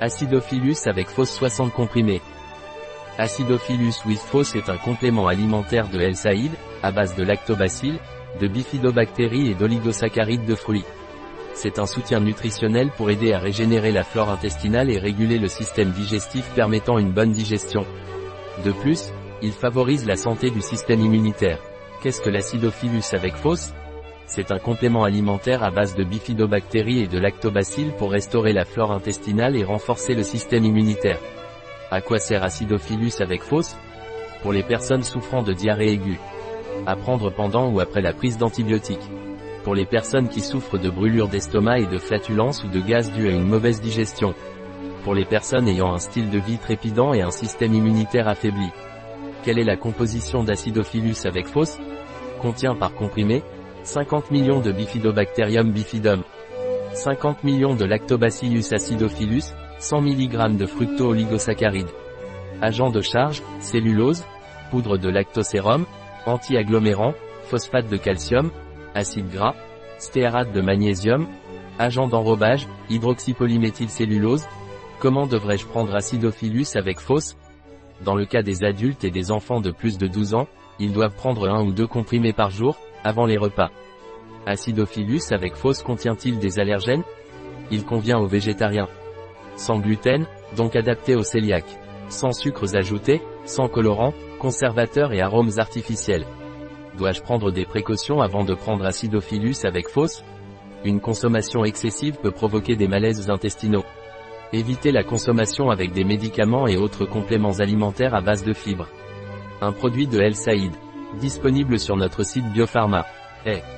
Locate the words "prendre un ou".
81.16-81.72